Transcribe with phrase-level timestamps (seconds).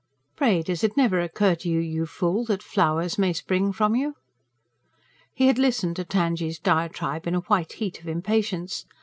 [0.35, 4.15] "Pray, does it never occur to you, you fool, that FLOWERS may spring from you?"
[5.31, 8.87] He had listened to Tangye's diatribe in a white heat of impatience.